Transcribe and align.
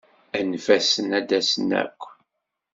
Anef-asen 0.37 1.09
ad 1.19 1.25
d-asen 1.29 1.69
akk. 1.83 2.01